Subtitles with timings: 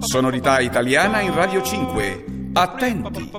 [0.00, 2.24] Sonorità italiana in Radio 5.
[2.54, 3.30] Attenti.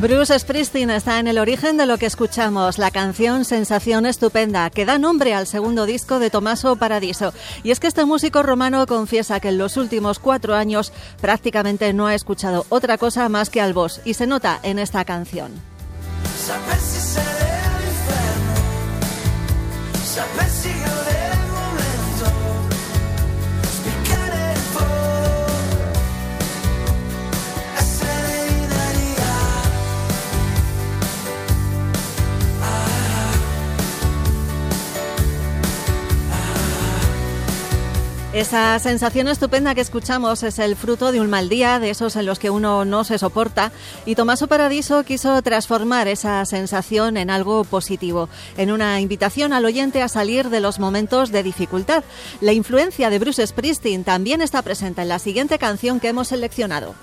[0.00, 4.84] Bruce Springsteen está en el origen de lo que escuchamos, la canción Sensación Estupenda, que
[4.84, 7.34] da nombre al segundo disco de Tomaso Paradiso.
[7.64, 12.06] Y es que este músico romano confiesa que en los últimos cuatro años prácticamente no
[12.06, 15.50] ha escuchado otra cosa más que al boss, y se nota en esta canción.
[38.38, 42.24] Esa sensación estupenda que escuchamos es el fruto de un mal día, de esos en
[42.24, 43.72] los que uno no se soporta,
[44.06, 50.02] y Tomaso Paradiso quiso transformar esa sensación en algo positivo, en una invitación al oyente
[50.02, 52.04] a salir de los momentos de dificultad.
[52.40, 56.94] La influencia de Bruce Springsteen también está presente en la siguiente canción que hemos seleccionado.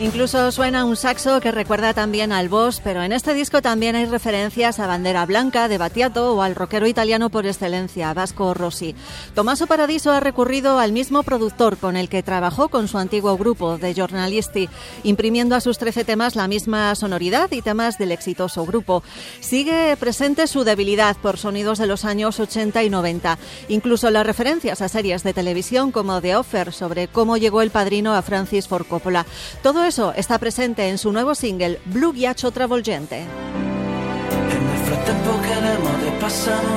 [0.00, 4.06] Incluso suena un saxo que recuerda también al boss, pero en este disco también hay
[4.06, 8.94] referencias a Bandera Blanca de Battiato o al rockero italiano por excelencia, Vasco Rossi.
[9.34, 13.76] Tomaso Paradiso ha recurrido al mismo productor con el que trabajó con su antiguo grupo,
[13.76, 14.70] de Giornalisti,
[15.02, 19.02] imprimiendo a sus 13 temas la misma sonoridad y temas del exitoso grupo.
[19.40, 23.38] Sigue presente su debilidad por sonidos de los años 80 y 90,
[23.68, 28.14] incluso las referencias a series de televisión como The Offer sobre cómo llegó el padrino
[28.14, 29.26] a Francis Ford Coppola.
[29.62, 33.26] Todo eso está presente en su nuovo single Blue Ghiaccio Travolgente.
[33.26, 36.74] Nel frattempo che le mode passano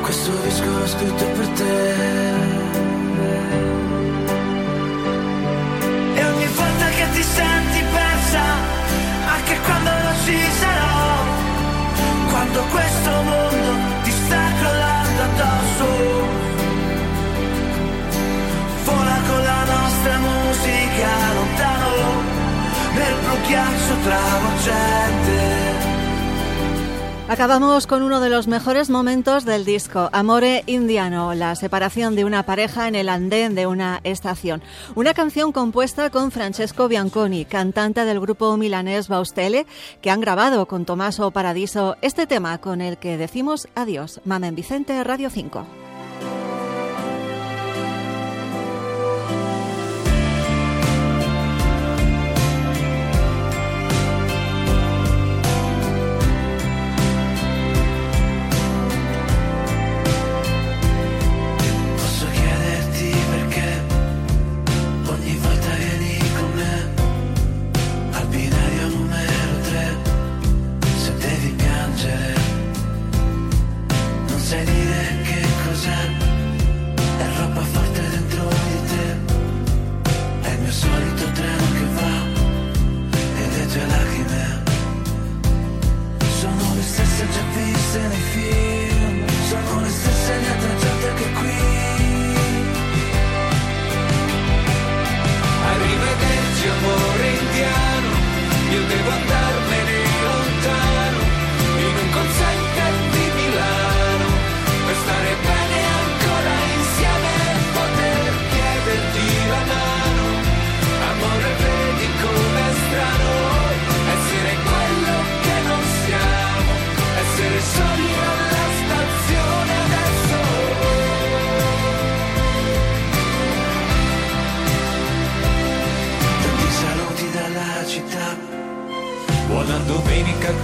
[0.00, 1.90] Questo disco l'ho scritto per te
[6.14, 8.42] E ogni volta che ti senti persa
[9.34, 10.38] Anche quando non ci
[27.30, 32.42] Acabamos con uno de los mejores momentos del disco, Amore Indiano, la separación de una
[32.42, 34.62] pareja en el andén de una estación.
[34.96, 39.66] Una canción compuesta con Francesco Bianconi, cantante del grupo milanés Baustele,
[40.02, 44.20] que han grabado con Tomaso Paradiso este tema con el que decimos adiós.
[44.24, 45.89] Mamen Vicente, Radio 5.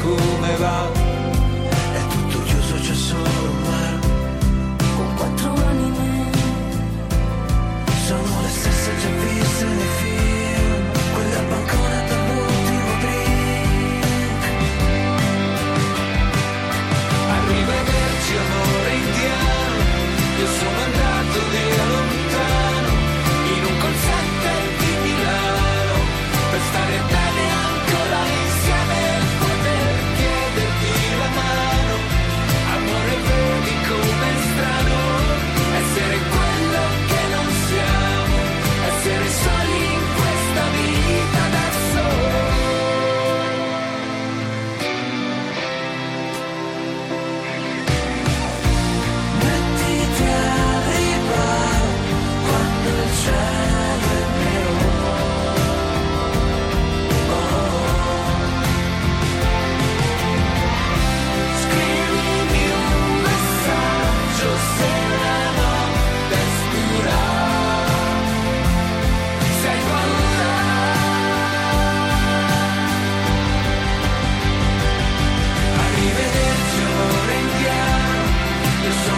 [0.02, 1.06] Come va?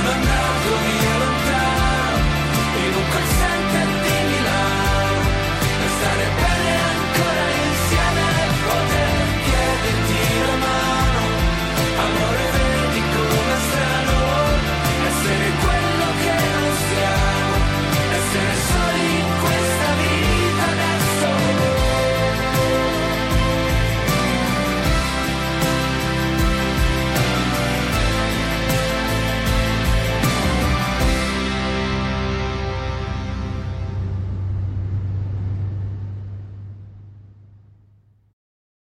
[0.08, 0.57] never know.